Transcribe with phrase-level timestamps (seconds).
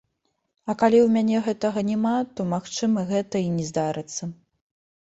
[0.69, 4.23] А калі ў мяне гэтага няма, то, магчыма, гэта і не здарыцца.